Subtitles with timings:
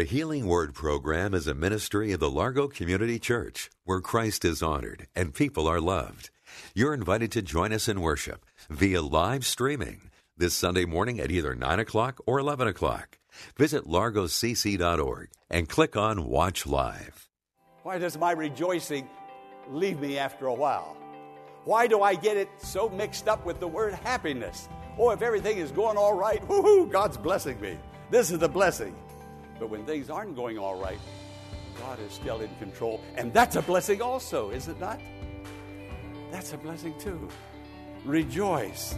[0.00, 4.62] The Healing Word program is a ministry of the Largo Community Church where Christ is
[4.62, 6.30] honored and people are loved.
[6.74, 11.54] You're invited to join us in worship via live streaming this Sunday morning at either
[11.54, 13.18] 9 o'clock or 11 o'clock.
[13.58, 17.28] Visit largocc.org and click on Watch Live.
[17.82, 19.06] Why does my rejoicing
[19.68, 20.96] leave me after a while?
[21.64, 24.66] Why do I get it so mixed up with the word happiness?
[24.98, 27.76] Oh, if everything is going all right, woohoo, God's blessing me.
[28.10, 28.96] This is the blessing.
[29.60, 30.98] But when things aren't going all right,
[31.78, 33.02] God is still in control.
[33.16, 34.98] And that's a blessing also, is it not?
[36.30, 37.28] That's a blessing too.
[38.06, 38.96] Rejoice.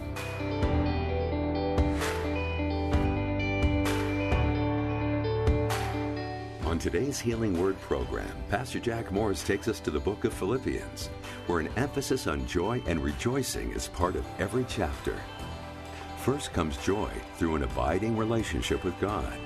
[6.65, 11.09] On today's Healing Word program, Pastor Jack Morris takes us to the book of Philippians,
[11.49, 15.17] where an emphasis on joy and rejoicing is part of every chapter.
[16.19, 19.37] First comes joy through an abiding relationship with God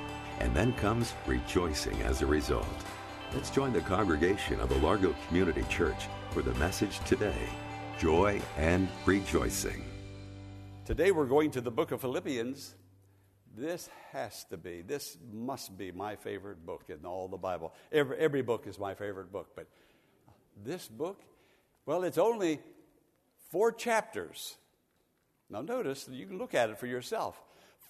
[0.40, 2.66] and then comes rejoicing as a result.
[3.34, 7.48] Let's join the congregation of the Largo Community Church for the message today
[7.98, 9.82] joy and rejoicing.
[10.84, 12.74] Today we're going to the book of Philippians.
[13.56, 17.72] This has to be, this must be my favorite book in all the Bible.
[17.90, 19.66] Every, every book is my favorite book, but
[20.62, 21.22] this book,
[21.86, 22.60] well, it's only
[23.50, 24.56] four chapters.
[25.48, 27.40] Now, notice, that you can look at it for yourself.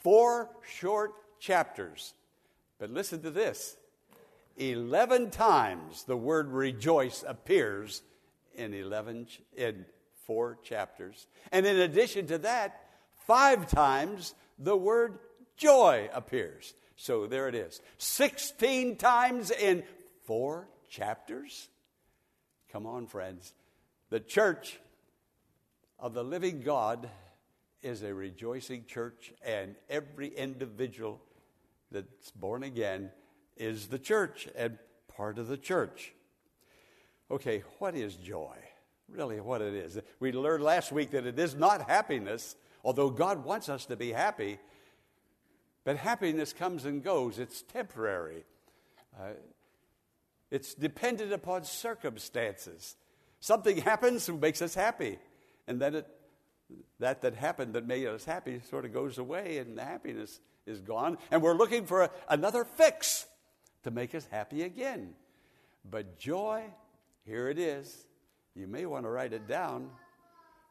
[0.03, 2.15] Four short chapters.
[2.79, 3.77] But listen to this
[4.57, 8.03] 11 times the word rejoice appears
[8.55, 9.85] in 11 in
[10.27, 11.27] four chapters.
[11.53, 12.81] And in addition to that,
[13.27, 15.19] five times the word
[15.57, 16.75] joy appears.
[16.97, 17.81] So there it is.
[17.99, 19.83] 16 times in
[20.25, 21.69] four chapters.
[22.73, 23.53] Come on, friends.
[24.11, 24.79] The church
[25.99, 27.09] of the living God
[27.83, 31.21] is a rejoicing church, and every individual
[31.91, 33.11] that's born again
[33.57, 36.13] is the church and part of the church.
[37.31, 38.57] Okay, what is joy?
[39.09, 39.99] Really, what it is.
[40.21, 44.13] We learned last week that it is not happiness, although God wants us to be
[44.13, 44.59] happy.
[45.85, 48.45] But happiness comes and goes, it's temporary.
[49.19, 49.35] Uh,
[50.51, 52.97] it's dependent upon circumstances.
[53.41, 55.19] Something happens and makes us happy,
[55.67, 56.07] and then it,
[56.99, 60.81] that that happened that made us happy sort of goes away, and the happiness is
[60.81, 63.27] gone, and we're looking for a, another fix
[63.85, 65.15] to make us happy again.
[65.89, 66.65] But joy,
[67.25, 68.07] here it is.
[68.55, 69.91] You may want to write it down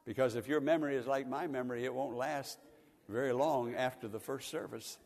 [0.06, 2.58] because if your memory is like my memory, it won't last
[3.08, 4.98] very long after the first service.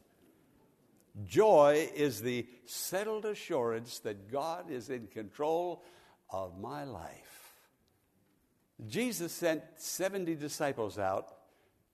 [1.26, 5.84] Joy is the settled assurance that God is in control
[6.30, 7.49] of my life.
[8.88, 11.34] Jesus sent 70 disciples out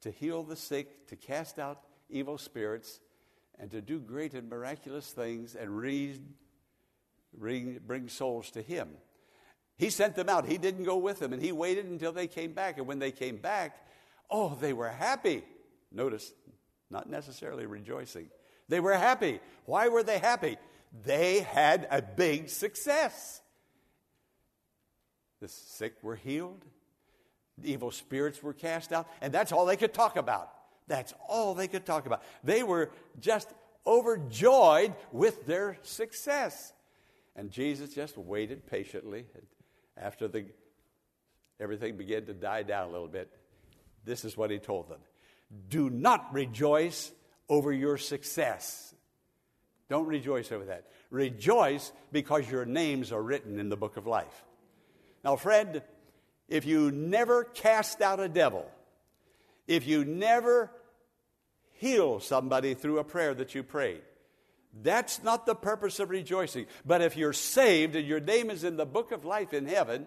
[0.01, 2.99] to heal the sick, to cast out evil spirits
[3.59, 5.75] and to do great and miraculous things and
[7.37, 8.89] bring souls to Him.
[9.77, 10.45] He sent them out.
[10.45, 12.77] He didn't go with them, and He waited until they came back.
[12.77, 13.77] And when they came back,
[14.29, 15.43] oh, they were happy.
[15.91, 16.33] Notice,
[16.89, 18.29] not necessarily rejoicing.
[18.67, 19.39] They were happy.
[19.65, 20.57] Why were they happy?
[21.03, 23.41] They had a big success.
[25.41, 26.63] The sick were healed,
[27.57, 30.51] the evil spirits were cast out, and that's all they could talk about.
[30.87, 32.23] That's all they could talk about.
[32.43, 33.49] They were just
[33.85, 36.73] overjoyed with their success.
[37.35, 39.25] And Jesus just waited patiently.
[39.97, 40.45] After the,
[41.59, 43.31] everything began to die down a little bit,
[44.03, 44.99] this is what he told them
[45.69, 47.11] Do not rejoice
[47.49, 48.93] over your success.
[49.87, 50.87] Don't rejoice over that.
[51.11, 54.45] Rejoice because your names are written in the book of life.
[55.23, 55.81] Now, friend,
[56.47, 58.69] if you never cast out a devil,
[59.67, 60.71] if you never
[61.73, 64.01] heal somebody through a prayer that you prayed,
[64.83, 66.65] that's not the purpose of rejoicing.
[66.85, 70.05] But if you're saved and your name is in the book of life in heaven,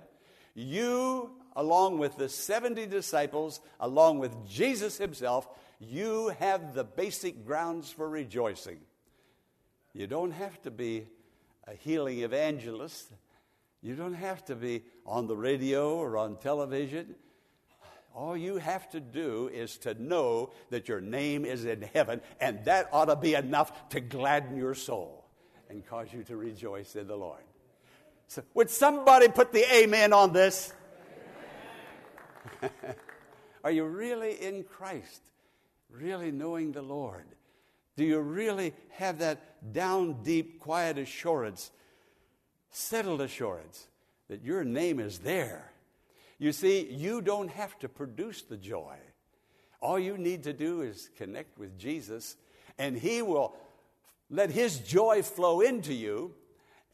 [0.54, 5.48] you, along with the 70 disciples, along with Jesus himself,
[5.80, 8.78] you have the basic grounds for rejoicing.
[9.94, 11.06] You don't have to be
[11.66, 13.10] a healing evangelist.
[13.80, 17.14] You don't have to be on the radio or on television.
[18.14, 22.64] All you have to do is to know that your name is in heaven, and
[22.64, 25.24] that ought to be enough to gladden your soul.
[25.70, 27.42] and cause you to rejoice in the Lord.
[28.26, 30.72] So, would somebody put the amen on this?
[33.64, 35.20] Are you really in Christ?
[35.90, 37.26] Really knowing the Lord?
[37.96, 41.70] Do you really have that down deep, quiet assurance,
[42.70, 43.88] settled assurance
[44.28, 45.72] that your name is there?
[46.38, 48.96] You see, you don't have to produce the joy.
[49.80, 52.36] All you need to do is connect with Jesus,
[52.78, 53.54] and He will
[54.30, 56.34] let His joy flow into you.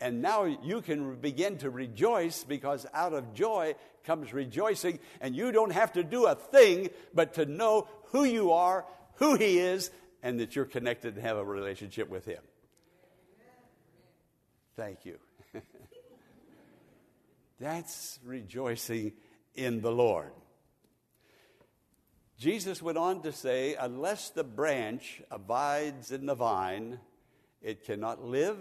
[0.00, 3.74] And now you can begin to rejoice because out of joy
[4.04, 8.52] comes rejoicing, and you don't have to do a thing but to know who you
[8.52, 8.84] are,
[9.16, 9.90] who He is,
[10.22, 12.42] and that you're connected and have a relationship with Him.
[14.76, 15.18] Thank you.
[17.60, 19.12] That's rejoicing
[19.54, 20.32] in the Lord.
[22.38, 26.98] Jesus went on to say, Unless the branch abides in the vine,
[27.62, 28.58] it cannot live,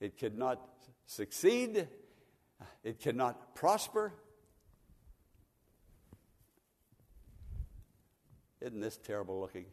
[0.00, 0.60] it cannot
[1.06, 1.86] succeed,
[2.82, 4.14] it cannot prosper.
[8.60, 9.66] Isn't this terrible looking?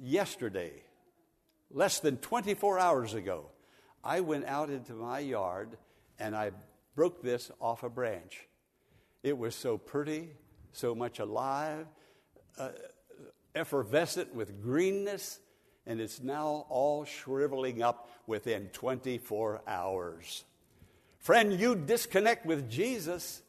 [0.00, 0.72] yesterday,
[1.70, 3.46] less than 24 hours ago,
[4.04, 5.78] I went out into my yard
[6.18, 6.50] and I
[6.94, 8.46] broke this off a branch.
[9.22, 10.28] It was so pretty,
[10.72, 11.86] so much alive,
[12.58, 12.70] uh,
[13.54, 15.40] effervescent with greenness,
[15.86, 20.44] and it's now all shriveling up within 24 hours.
[21.18, 23.40] Friend, you disconnect with Jesus.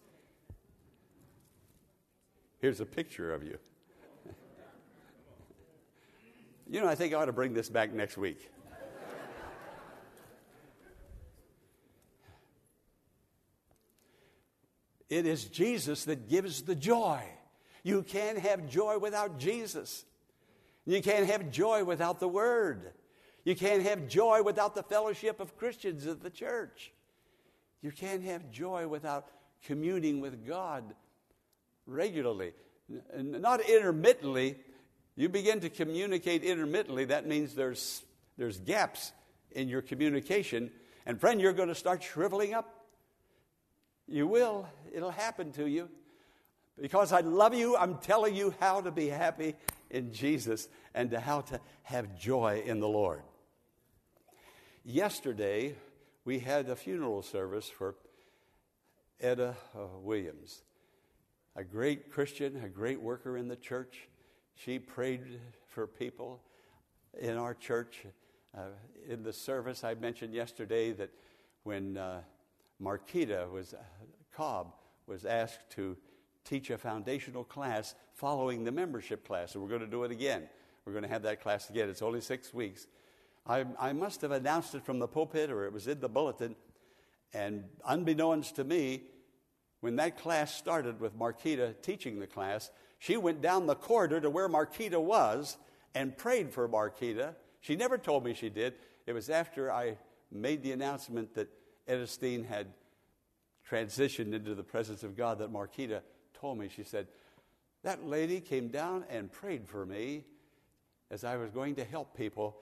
[2.59, 3.57] Here's a picture of you.
[6.67, 8.49] You know, I think I ought to bring this back next week.
[15.09, 17.23] It is Jesus that gives the joy.
[17.83, 20.05] You can't have joy without Jesus.
[20.85, 22.91] You can't have joy without the Word.
[23.43, 26.91] You can't have joy without the fellowship of Christians at the church.
[27.81, 29.27] You can't have joy without
[29.65, 30.83] communing with God
[31.85, 32.53] regularly,
[33.15, 34.55] not intermittently,
[35.15, 38.03] you begin to communicate intermittently, that means there's,
[38.37, 39.13] there's gaps
[39.51, 40.71] in your communication.
[41.05, 42.74] And friend, you're going to start shriveling up.
[44.07, 44.67] You will.
[44.93, 45.89] It'll happen to you.
[46.79, 49.55] Because I love you, I'm telling you how to be happy
[49.89, 53.21] in Jesus and how to have joy in the Lord.
[54.83, 55.75] Yesterday,
[56.25, 57.95] we had a funeral service for
[59.21, 60.63] Etta uh, Williams,
[61.55, 64.09] a great Christian, a great worker in the church.
[64.55, 66.41] She prayed for people
[67.17, 68.05] in our church.
[68.55, 68.67] Uh,
[69.07, 71.11] in the service, I mentioned yesterday that
[71.63, 72.21] when uh,
[72.81, 73.77] Marquita was, uh,
[74.35, 74.73] Cobb
[75.07, 75.97] was asked to
[76.43, 80.43] teach a foundational class following the membership class, and we're going to do it again.
[80.85, 81.89] We're going to have that class again.
[81.89, 82.87] It's only six weeks.
[83.47, 86.55] I, I must have announced it from the pulpit or it was in the bulletin,
[87.33, 89.03] and unbeknownst to me,
[89.81, 94.29] when that class started with Marquita teaching the class, she went down the corridor to
[94.29, 95.57] where Marquita was
[95.93, 97.35] and prayed for Marquita.
[97.61, 98.75] She never told me she did.
[99.05, 99.97] It was after I
[100.31, 101.49] made the announcement that
[101.87, 102.67] Edistine had
[103.69, 106.01] transitioned into the presence of God that Marquita
[106.33, 106.69] told me.
[106.69, 107.07] She said,
[107.83, 110.25] That lady came down and prayed for me
[111.11, 112.57] as I was going to help people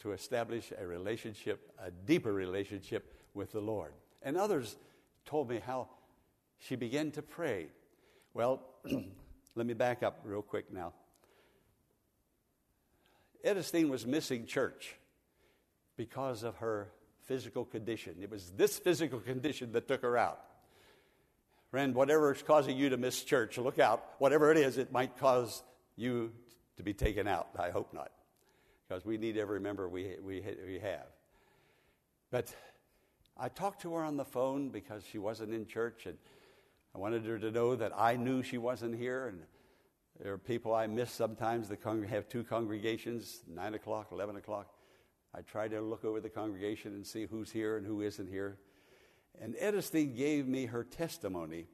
[0.00, 3.92] to establish a relationship, a deeper relationship with the Lord.
[4.22, 4.76] And others
[5.24, 5.88] told me how
[6.58, 7.68] she began to pray.
[8.34, 8.62] Well,
[9.56, 10.92] Let me back up real quick now.
[13.42, 14.96] Edistine was missing church
[15.96, 16.88] because of her
[17.26, 18.16] physical condition.
[18.20, 20.40] It was this physical condition that took her out.
[21.70, 24.04] Friend, whatever is causing you to miss church, look out.
[24.18, 25.62] Whatever it is, it might cause
[25.96, 26.32] you
[26.76, 27.48] to be taken out.
[27.58, 28.10] I hope not,
[28.88, 31.06] because we need every member we, we, we have.
[32.30, 32.54] But
[33.36, 36.16] I talked to her on the phone because she wasn't in church, and
[36.94, 39.26] I wanted her to know that I knew she wasn't here.
[39.26, 39.40] And
[40.22, 41.68] there are people I miss sometimes.
[41.68, 44.72] Congr- have two congregations, 9 o'clock, 11 o'clock.
[45.36, 48.56] I try to look over the congregation and see who's here and who isn't here.
[49.38, 51.66] And Edistine gave me her testimony,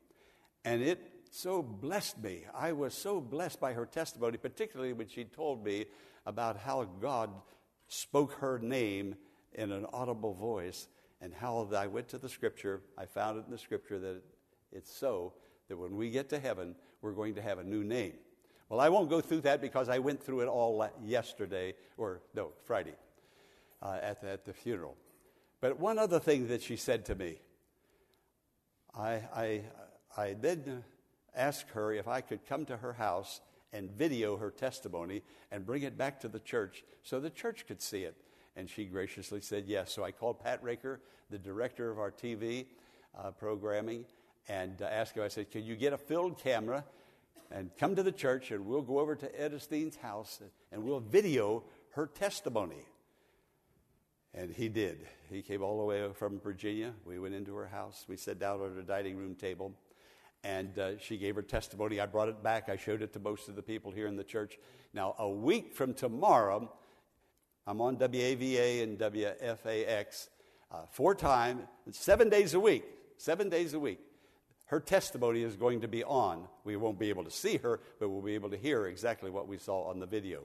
[0.65, 0.99] and it
[1.31, 2.45] so blessed me.
[2.53, 5.87] I was so blessed by her testimony, particularly when she told me
[6.27, 7.31] about how God
[7.87, 9.15] spoke her name
[9.53, 10.89] in an audible voice
[11.21, 12.83] and how I went to the scripture.
[12.99, 14.23] I found it in the scripture that
[14.73, 15.35] it's so
[15.69, 18.15] that when we get to heaven, we're going to have a new name.
[18.69, 22.53] Well, I won't go through that because I went through it all yesterday, or no,
[22.65, 22.95] Friday,
[23.83, 24.97] uh, at, the, at the funeral.
[25.61, 27.37] But one other thing that she said to me,
[28.95, 29.61] I, I,
[30.17, 30.85] I then
[31.35, 33.41] asked her if I could come to her house
[33.73, 37.81] and video her testimony and bring it back to the church so the church could
[37.81, 38.17] see it.
[38.55, 39.93] And she graciously said yes.
[39.93, 42.67] So I called Pat Raker, the director of our TV
[43.19, 44.05] uh, programming,
[44.49, 46.85] and uh, asked him, I said, Can you get a filled camera
[47.51, 51.65] and come to the church and we'll go over to Edistine's house and we'll video
[51.93, 52.85] her testimony?
[54.35, 55.07] And he did.
[55.31, 56.95] He came all the way from Virginia.
[57.05, 58.07] We went into her house.
[58.09, 59.75] We sat down at her dining room table.
[60.43, 62.01] And uh, she gave her testimony.
[62.01, 62.69] I brought it back.
[62.69, 64.59] I showed it to most of the people here in the church.
[64.95, 66.73] Now, a week from tomorrow,
[67.67, 70.29] I'm on WAVA and WFAX
[70.73, 72.85] uh, four times, seven days a week.
[73.19, 74.01] Seven days a week.
[74.67, 76.49] Her testimony is going to be on.
[76.65, 79.47] We won't be able to see her, but we'll be able to hear exactly what
[79.47, 80.45] we saw on the video.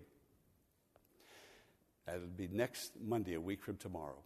[2.07, 4.17] That'll be next Monday, a week from tomorrow.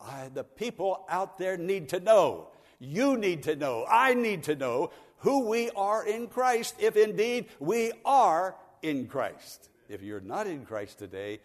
[0.00, 2.48] I, the people out there need to know.
[2.78, 3.84] You need to know.
[3.88, 9.70] I need to know who we are in Christ, if indeed we are in Christ.
[9.88, 11.40] If you're not in Christ today,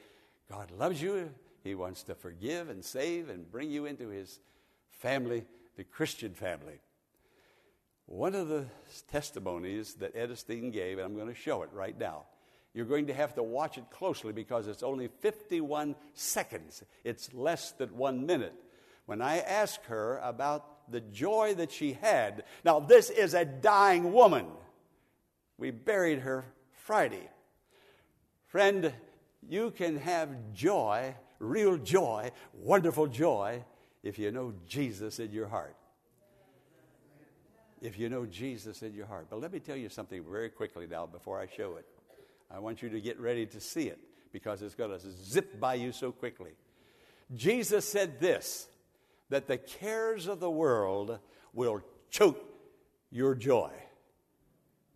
[0.50, 1.32] God loves you.
[1.64, 4.40] He wants to forgive and save and bring you into His
[4.90, 5.46] family,
[5.78, 6.80] the Christian family.
[8.06, 8.66] One of the
[9.10, 12.26] testimonies that Edistine gave, and I'm going to show it right now,
[12.74, 16.84] you're going to have to watch it closely because it's only 51 seconds.
[17.04, 18.54] It's less than one minute.
[19.06, 24.14] When I asked her about the joy that she had, now this is a dying
[24.14, 24.46] woman.
[25.58, 27.30] We buried her Friday.
[28.48, 28.94] Friend,
[29.48, 33.64] you can have joy, real joy, wonderful joy,
[34.04, 35.76] if you know Jesus in your heart.
[37.82, 39.28] If you know Jesus in your heart.
[39.30, 41.86] But let me tell you something very quickly now before I show it.
[42.54, 44.00] I want you to get ready to see it
[44.32, 46.52] because it's going to zip by you so quickly.
[47.34, 48.68] Jesus said this
[49.30, 51.18] that the cares of the world
[51.54, 52.44] will choke
[53.10, 53.72] your joy.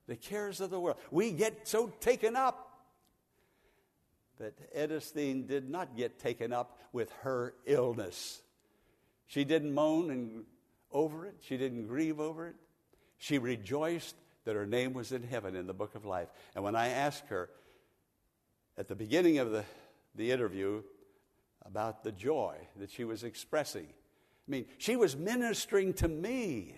[0.07, 0.97] The cares of the world.
[1.09, 2.61] We get so taken up.
[4.37, 8.41] But Edistine did not get taken up with her illness.
[9.27, 10.43] She didn't moan and
[10.91, 11.37] over it.
[11.41, 12.55] She didn't grieve over it.
[13.17, 16.29] She rejoiced that her name was in heaven in the book of life.
[16.55, 17.49] And when I asked her
[18.77, 19.63] at the beginning of the,
[20.15, 20.83] the interview
[21.65, 26.75] about the joy that she was expressing, I mean, she was ministering to me.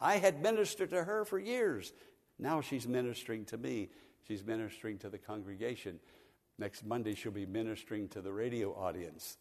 [0.00, 1.92] I had ministered to her for years.
[2.38, 3.88] Now she's ministering to me.
[4.26, 5.98] She's ministering to the congregation.
[6.58, 9.38] Next Monday, she'll be ministering to the radio audience.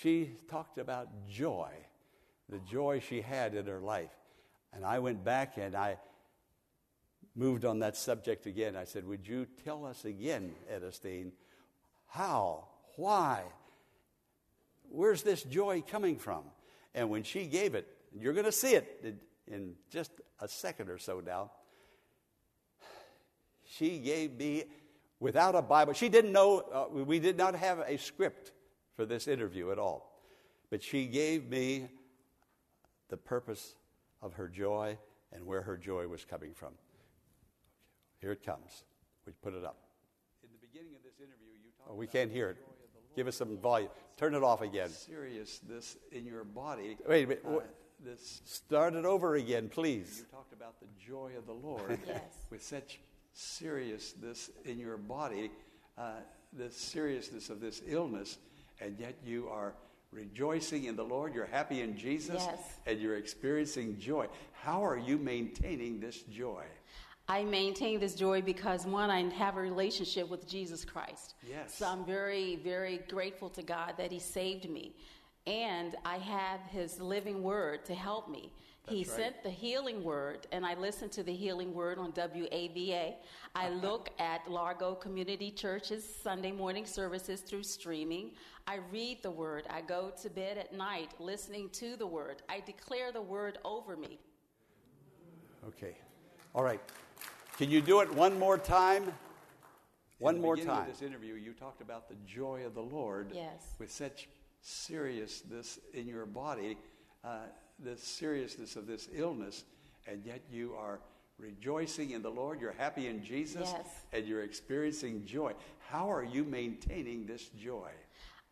[0.00, 1.70] She talked about joy,
[2.48, 4.12] the joy she had in her life.
[4.76, 5.96] And I went back and I
[7.34, 8.76] moved on that subject again.
[8.76, 11.32] I said, Would you tell us again, Edistine,
[12.08, 13.42] how, why,
[14.90, 16.44] where's this joy coming from?
[16.94, 19.16] And when she gave it, you're going to see it
[19.46, 21.52] in just a second or so now.
[23.64, 24.64] She gave me,
[25.20, 28.52] without a Bible, she didn't know, uh, we did not have a script
[28.94, 30.20] for this interview at all.
[30.68, 31.88] But she gave me
[33.08, 33.74] the purpose
[34.22, 34.98] of her joy
[35.32, 36.72] and where her joy was coming from.
[38.20, 38.84] Here it comes.
[39.26, 39.76] We put it up.
[40.42, 41.90] In the beginning of this interview, you talked.
[41.90, 42.56] Oh, we can't hear it.
[43.14, 43.90] Give us some volume.
[44.16, 44.90] Turn it off again.
[44.90, 46.96] Seriousness in your body.
[47.08, 47.44] Wait a minute.
[47.46, 47.60] Uh,
[48.04, 50.18] this start it over again, please.
[50.18, 51.98] You talked about the joy of the Lord.
[52.06, 52.20] yes.
[52.50, 53.00] With such
[53.32, 55.50] seriousness in your body,
[55.96, 56.16] uh,
[56.52, 58.38] the seriousness of this illness,
[58.80, 59.74] and yet you are
[60.16, 62.58] rejoicing in the Lord, you're happy in Jesus, yes.
[62.86, 64.26] and you're experiencing joy.
[64.52, 66.64] How are you maintaining this joy?
[67.28, 71.34] I maintain this joy because one, I have a relationship with Jesus Christ.
[71.46, 71.74] Yes.
[71.74, 74.96] So I'm very, very grateful to God that He saved me.
[75.46, 78.50] And I have His living word to help me.
[78.86, 79.16] That's he right.
[79.16, 83.14] sent the healing word, and I listen to the healing word on WAVA.
[83.54, 88.30] I look at Largo Community Church's Sunday morning services through streaming.
[88.68, 89.64] I read the word.
[89.70, 92.42] I go to bed at night listening to the word.
[92.48, 94.20] I declare the word over me.
[95.66, 95.96] Okay.
[96.54, 96.80] All right.
[97.58, 99.12] Can you do it one more time?
[100.18, 100.82] One more time.
[100.82, 103.30] Of this interview, you talked about the joy of the Lord.
[103.34, 103.74] Yes.
[103.78, 104.28] With such
[104.60, 106.78] seriousness in your body,
[107.24, 107.38] uh,
[107.82, 109.64] the seriousness of this illness,
[110.06, 111.00] and yet you are
[111.38, 112.60] rejoicing in the Lord.
[112.60, 113.86] You're happy in Jesus, yes.
[114.12, 115.52] and you're experiencing joy.
[115.88, 117.90] How are you maintaining this joy?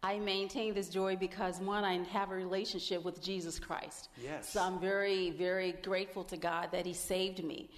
[0.02, 4.10] I maintain this joy because one, I have a relationship with Jesus Christ.
[4.22, 4.50] Yes.
[4.50, 7.70] So I'm very, very grateful to God that He saved me.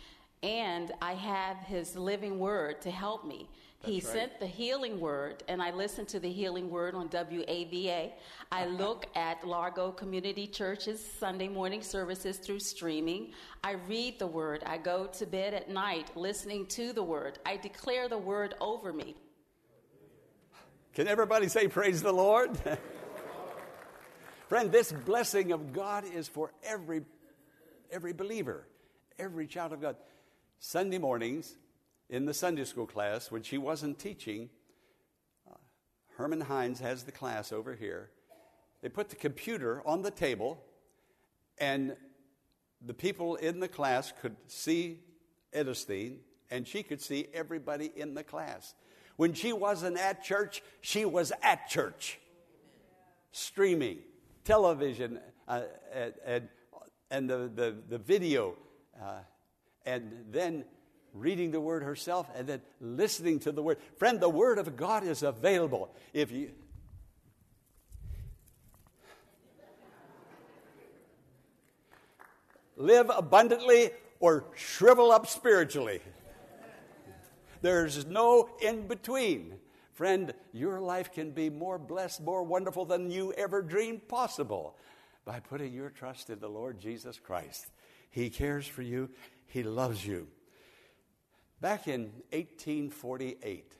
[0.42, 3.48] And I have His living word to help me.
[3.82, 4.02] That's he right.
[4.02, 8.12] sent the healing word, and I listen to the healing word on WAVA.
[8.50, 13.32] I look at Largo Community Church's Sunday morning services through streaming.
[13.62, 14.62] I read the word.
[14.66, 17.38] I go to bed at night listening to the word.
[17.44, 19.14] I declare the word over me.
[20.94, 22.58] Can everybody say, Praise the Lord?
[24.48, 27.02] Friend, this blessing of God is for every,
[27.90, 28.66] every believer,
[29.18, 29.96] every child of God.
[30.58, 31.56] Sunday mornings
[32.08, 34.48] in the Sunday school class, when she wasn't teaching,
[35.50, 35.56] uh,
[36.16, 38.10] Herman Hines has the class over here.
[38.82, 40.62] They put the computer on the table,
[41.58, 41.96] and
[42.84, 45.00] the people in the class could see
[45.52, 46.18] Edistine,
[46.50, 48.74] and she could see everybody in the class.
[49.16, 52.18] When she wasn't at church, she was at church,
[53.32, 53.98] streaming,
[54.44, 56.48] television, uh, and, and,
[57.10, 58.54] and the, the, the video,
[59.02, 59.20] uh,
[59.86, 60.64] and then
[61.18, 63.78] reading the word herself, and then listening to the word.
[63.96, 65.94] Friend, the word of God is available.
[66.12, 66.50] If you,
[72.76, 76.00] live abundantly or shrivel up spiritually.
[77.62, 79.54] There's no in between.
[79.92, 84.76] Friend, your life can be more blessed, more wonderful than you ever dreamed possible
[85.24, 87.66] by putting your trust in the Lord Jesus Christ.
[88.10, 89.08] He cares for you,
[89.46, 90.28] He loves you.
[91.60, 93.72] Back in 1848,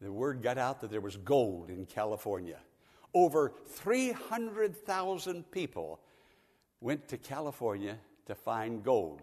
[0.00, 2.58] the word got out that there was gold in California.
[3.12, 6.00] Over 300,000 people
[6.80, 9.20] went to California to find gold.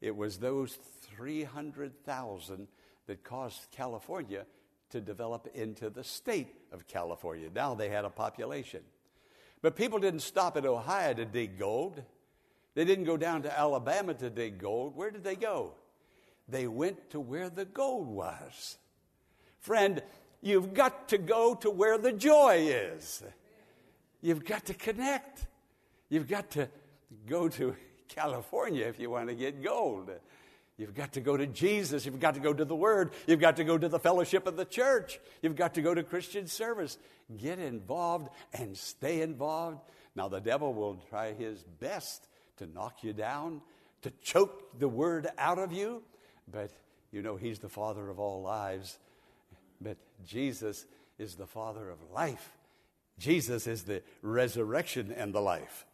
[0.00, 0.78] It was those
[1.16, 2.68] 300,000
[3.06, 4.44] that caused California
[4.90, 7.48] to develop into the state of California.
[7.54, 8.82] Now they had a population.
[9.62, 12.02] But people didn't stop at Ohio to dig gold.
[12.74, 14.94] They didn't go down to Alabama to dig gold.
[14.96, 15.74] Where did they go?
[16.48, 18.78] They went to where the gold was.
[19.60, 20.02] Friend,
[20.40, 23.22] you've got to go to where the joy is.
[24.20, 25.46] You've got to connect.
[26.08, 26.68] You've got to
[27.26, 27.74] go to
[28.08, 30.10] California if you want to get gold.
[30.78, 32.06] You've got to go to Jesus.
[32.06, 33.12] You've got to go to the Word.
[33.26, 35.20] You've got to go to the fellowship of the church.
[35.42, 36.98] You've got to go to Christian service.
[37.36, 39.78] Get involved and stay involved.
[40.14, 43.60] Now, the devil will try his best to knock you down,
[44.02, 46.02] to choke the Word out of you,
[46.52, 46.70] but
[47.10, 48.98] you know he's the Father of all lives.
[49.80, 50.86] But Jesus
[51.18, 52.52] is the Father of life.
[53.18, 55.86] Jesus is the resurrection and the life.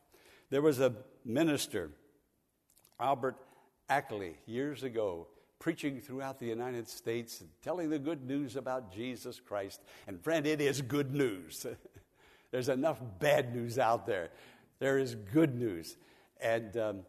[0.51, 0.95] There was a
[1.25, 1.91] minister,
[3.01, 3.37] Albert
[3.89, 5.27] Ackley, years ago,
[5.59, 9.81] preaching throughout the United States and telling the good news about Jesus Christ.
[10.07, 11.67] And friend, it is good news.
[12.51, 14.31] There's enough bad news out there.
[14.79, 15.97] There is good news.
[16.41, 17.01] And um,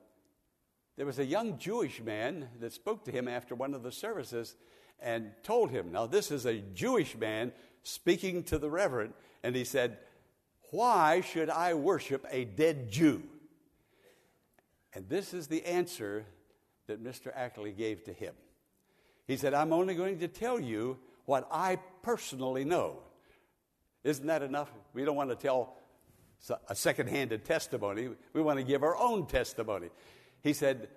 [1.00, 4.58] there was a young Jewish man that spoke to him after one of the services
[5.00, 9.64] and told him, now this is a Jewish man speaking to the reverend, and he
[9.64, 9.98] said,
[10.72, 13.24] Why should I worship a dead Jew?
[14.94, 16.26] And this is the answer
[16.88, 17.32] that Mr.
[17.34, 18.34] Ackley gave to him.
[19.26, 22.98] He said, I'm only going to tell you what I personally know.
[24.04, 24.70] Isn't that enough?
[24.94, 25.78] We don't want to tell
[26.68, 29.88] a second handed testimony, we want to give our own testimony.
[30.42, 30.90] He said,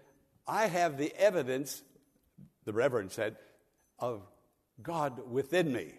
[0.46, 1.82] I have the evidence,
[2.64, 3.36] the Reverend said,
[3.98, 4.22] of
[4.82, 5.92] God within me.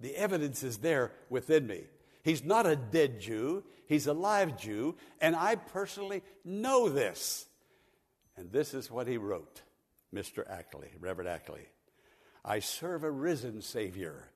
[0.00, 1.84] The evidence is there within me.
[2.22, 7.46] He's not a dead Jew, he's a live Jew, and I personally know this.
[8.36, 9.62] And this is what he wrote,
[10.14, 10.48] Mr.
[10.50, 11.68] Ackley, Reverend Ackley.
[12.44, 14.30] I serve a risen Savior.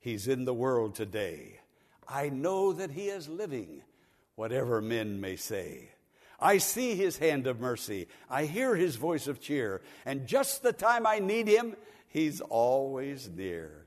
[0.00, 1.60] He's in the world today.
[2.08, 3.82] I know that He is living,
[4.34, 5.90] whatever men may say.
[6.40, 8.08] I see His hand of mercy.
[8.28, 9.82] I hear His voice of cheer.
[10.04, 11.76] And just the time I need Him,
[12.08, 13.86] He's always near.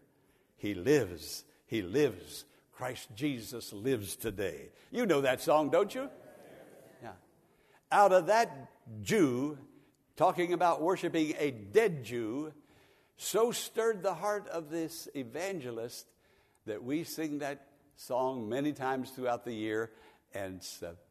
[0.55, 1.43] He lives.
[1.65, 2.45] He lives.
[2.71, 4.69] Christ Jesus lives today.
[4.91, 6.09] You know that song, don't you?
[7.01, 7.11] Yeah.
[7.91, 8.69] Out of that
[9.01, 9.57] Jew,
[10.15, 12.53] talking about worshiping a dead Jew,
[13.17, 16.07] so stirred the heart of this evangelist
[16.65, 19.91] that we sing that song many times throughout the year,
[20.33, 20.61] and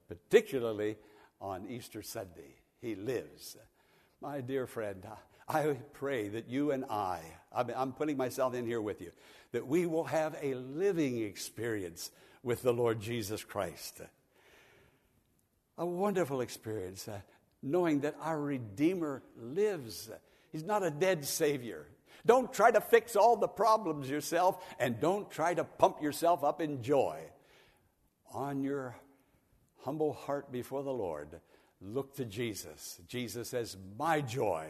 [0.08, 0.96] particularly
[1.42, 2.54] on Easter Sunday.
[2.80, 3.58] He lives.
[4.20, 5.04] My dear friend,
[5.48, 7.20] I pray that you and I,
[7.52, 9.10] I'm putting myself in here with you,
[9.50, 12.10] that we will have a living experience
[12.42, 14.00] with the Lord Jesus Christ.
[15.76, 17.20] A wonderful experience, uh,
[17.62, 20.10] knowing that our Redeemer lives.
[20.52, 21.86] He's not a dead Savior.
[22.24, 26.60] Don't try to fix all the problems yourself, and don't try to pump yourself up
[26.60, 27.18] in joy.
[28.32, 28.96] On your
[29.84, 31.40] humble heart before the Lord,
[31.80, 33.00] look to Jesus.
[33.08, 34.66] Jesus says, My joy,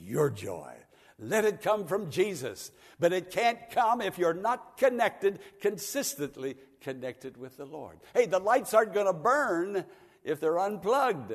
[0.00, 0.72] your joy.
[1.20, 2.70] Let it come from Jesus.
[3.00, 7.98] But it can't come if you're not connected, consistently connected with the Lord.
[8.14, 9.84] Hey, the lights aren't going to burn
[10.24, 11.32] if they're unplugged.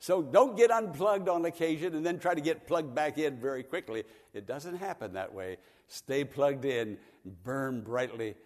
[0.00, 3.64] So don't get unplugged on occasion and then try to get plugged back in very
[3.64, 4.04] quickly.
[4.32, 5.56] It doesn't happen that way.
[5.88, 6.98] Stay plugged in.
[7.42, 8.36] burn brightly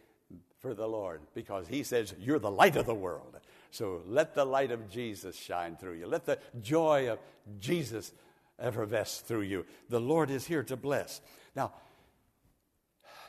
[0.61, 3.38] for the Lord because He says, You're the light of the world.
[3.72, 6.06] So let the light of Jesus shine through you.
[6.06, 7.18] Let the joy of
[7.58, 8.12] Jesus
[8.58, 9.64] effervesce through you.
[9.88, 11.22] The Lord is here to bless.
[11.56, 11.72] Now,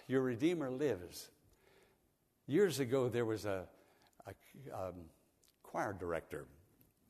[0.05, 1.29] your Redeemer lives.
[2.45, 3.63] Years ago, there was a,
[4.27, 4.95] a um,
[5.63, 6.45] choir director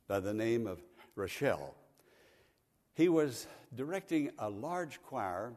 [0.08, 0.80] by the name of
[1.16, 1.74] Rochelle.
[2.94, 5.54] He was directing a large choir.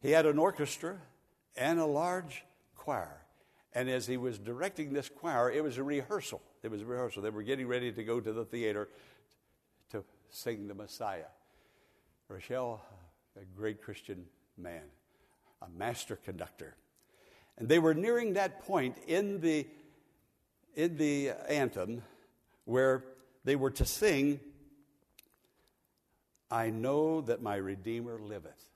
[0.00, 0.96] He had an orchestra
[1.54, 3.26] and a large choir.
[3.74, 6.40] And as he was directing this choir, it was a rehearsal.
[6.62, 7.22] It was a rehearsal.
[7.22, 8.88] They were getting ready to go to the theater
[9.90, 11.24] to sing the Messiah.
[12.28, 12.80] Rochelle,
[13.36, 14.82] a great Christian man,
[15.62, 16.76] a master conductor.
[17.58, 19.66] And they were nearing that point in the,
[20.74, 22.02] in the anthem
[22.64, 23.04] where
[23.44, 24.38] they were to sing,
[26.50, 28.68] I know that my Redeemer liveth.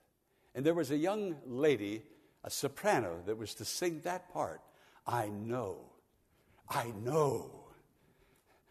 [0.53, 2.01] And there was a young lady,
[2.43, 4.61] a soprano, that was to sing that part.
[5.05, 5.77] I know.
[6.69, 7.64] I know.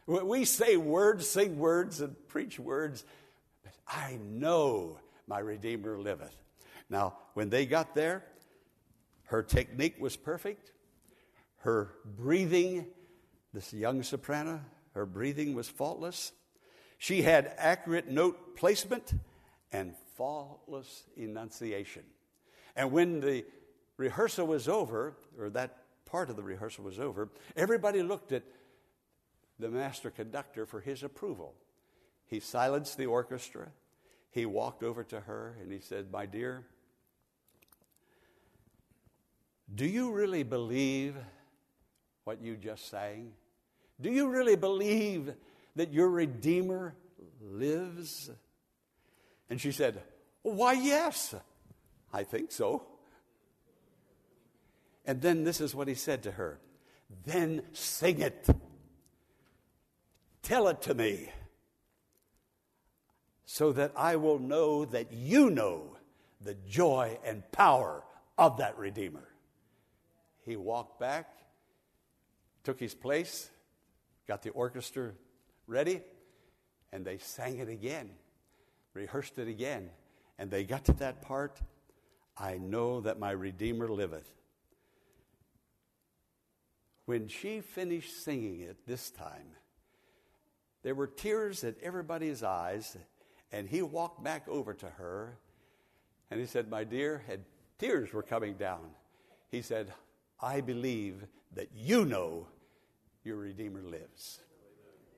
[0.06, 3.04] We say words, sing words, and preach words,
[3.62, 6.36] but I know my Redeemer liveth.
[6.90, 8.22] Now, when they got there,
[9.24, 10.72] her technique was perfect.
[11.58, 12.86] Her breathing,
[13.54, 14.60] this young soprano,
[14.92, 16.32] her breathing was faultless.
[16.98, 19.14] She had accurate note placement
[19.72, 22.02] and faultless enunciation.
[22.76, 23.44] And when the
[23.96, 28.42] rehearsal was over, or that part of the rehearsal was over, everybody looked at
[29.58, 31.54] the master conductor for his approval.
[32.26, 33.68] He silenced the orchestra.
[34.30, 36.64] He walked over to her and he said, My dear,
[39.72, 41.16] do you really believe
[42.24, 43.32] what you just sang?
[44.00, 45.32] Do you really believe
[45.76, 46.94] that your Redeemer
[47.40, 48.30] lives?
[49.48, 50.02] And she said,
[50.42, 51.34] Why, yes,
[52.12, 52.86] I think so.
[55.06, 56.58] And then this is what he said to her
[57.24, 58.48] Then sing it.
[60.44, 61.30] Tell it to me
[63.46, 65.96] so that I will know that you know
[66.42, 68.04] the joy and power
[68.37, 69.26] of that Redeemer.
[70.44, 71.30] He walked back,
[72.62, 73.48] took his place,
[74.28, 75.12] got the orchestra
[75.66, 76.02] ready,
[76.92, 78.11] and they sang it again,
[78.92, 79.88] rehearsed it again.
[80.38, 81.59] And they got to that part
[82.37, 84.30] I know that my Redeemer liveth.
[87.07, 89.57] When she finished singing it this time,
[90.85, 92.97] there were tears in everybody's eyes,
[93.51, 95.38] and he walked back over to her
[96.31, 97.44] and he said, My dear, and
[97.79, 98.90] tears were coming down.
[99.51, 99.92] He said,
[100.40, 102.49] I believe that you know
[103.25, 104.40] your Redeemer lives.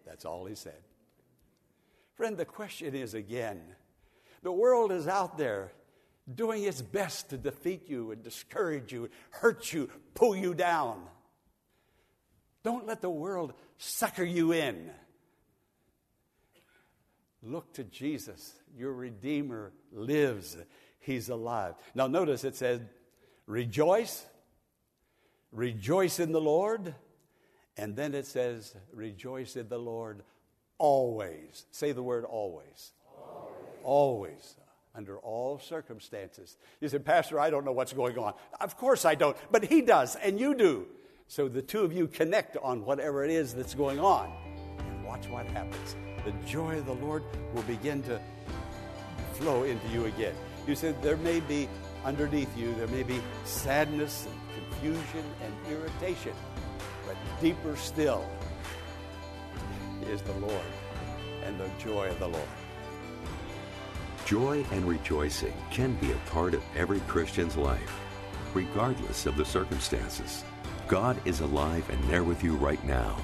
[0.07, 0.81] That's all he said.
[2.15, 3.61] Friend, the question is again
[4.43, 5.73] the world is out there
[6.33, 11.03] doing its best to defeat you and discourage you, hurt you, pull you down.
[12.63, 14.91] Don't let the world sucker you in.
[17.47, 18.55] Look to Jesus.
[18.77, 20.57] Your Redeemer lives.
[20.99, 21.75] He's alive.
[21.95, 22.81] Now, notice it says,
[23.47, 24.27] rejoice,
[25.53, 26.95] rejoice in the Lord.
[27.77, 30.23] And then it says, rejoice in the Lord
[30.79, 31.67] always.
[31.71, 32.93] Say the word always.
[33.17, 33.55] Always.
[33.85, 34.57] always.
[34.95, 36.57] Under all circumstances.
[36.81, 38.33] You said, Pastor, I don't know what's going on.
[38.61, 40.87] Of course I don't, but he does, and you do.
[41.29, 44.33] So the two of you connect on whatever it is that's going on.
[44.79, 45.97] And watch what happens.
[46.27, 47.23] The joy of the Lord
[47.55, 48.21] will begin to
[49.35, 50.35] flow into you again.
[50.67, 51.69] You said there may be
[52.05, 56.33] underneath you, there may be sadness and confusion and irritation,
[57.07, 58.29] but deeper still
[60.11, 60.67] is the Lord
[61.45, 62.49] and the joy of the Lord.
[64.25, 68.01] Joy and rejoicing can be a part of every Christian's life,
[68.53, 70.43] regardless of the circumstances.
[70.89, 73.17] God is alive and there with you right now.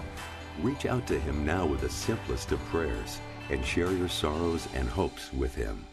[0.61, 4.88] Reach out to Him now with the simplest of prayers and share your sorrows and
[4.88, 5.87] hopes with Him.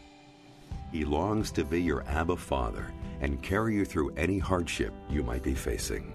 [0.92, 5.42] He longs to be your Abba Father and carry you through any hardship you might
[5.42, 6.14] be facing.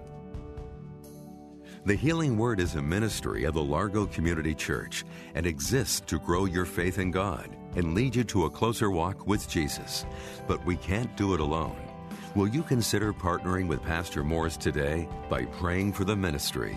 [1.84, 5.04] The Healing Word is a ministry of the Largo Community Church
[5.34, 9.26] and exists to grow your faith in God and lead you to a closer walk
[9.26, 10.04] with Jesus.
[10.48, 11.76] But we can't do it alone.
[12.34, 16.76] Will you consider partnering with Pastor Morris today by praying for the ministry?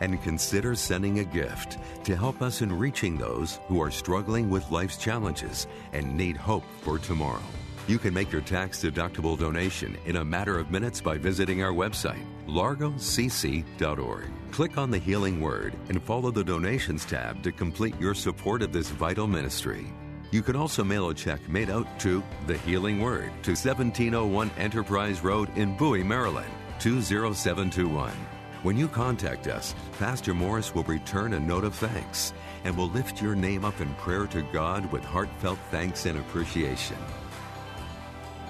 [0.00, 4.70] And consider sending a gift to help us in reaching those who are struggling with
[4.70, 7.42] life's challenges and need hope for tomorrow.
[7.86, 11.72] You can make your tax deductible donation in a matter of minutes by visiting our
[11.72, 14.30] website, largocc.org.
[14.52, 18.72] Click on the Healing Word and follow the Donations tab to complete your support of
[18.72, 19.92] this vital ministry.
[20.30, 25.22] You can also mail a check made out to The Healing Word to 1701 Enterprise
[25.22, 26.50] Road in Bowie, Maryland.
[26.78, 28.39] 20721.
[28.62, 33.22] When you contact us, Pastor Morris will return a note of thanks and will lift
[33.22, 36.98] your name up in prayer to God with heartfelt thanks and appreciation.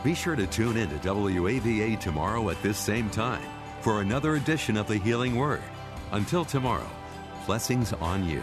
[0.02, 3.48] Be sure to tune in to WAVA tomorrow at this same time
[3.82, 5.62] for another edition of the Healing Word.
[6.10, 6.90] Until tomorrow,
[7.46, 8.42] blessings on you.